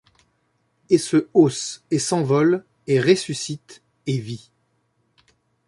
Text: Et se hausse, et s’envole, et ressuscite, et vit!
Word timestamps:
Et 0.89 0.97
se 0.97 1.29
hausse, 1.35 1.83
et 1.91 1.99
s’envole, 1.99 2.65
et 2.87 2.99
ressuscite, 2.99 3.83
et 4.07 4.17
vit! 4.17 4.49